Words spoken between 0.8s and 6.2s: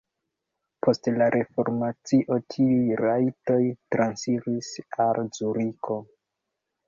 Post la reformacio tiuj rajtoj transiris al Zuriko.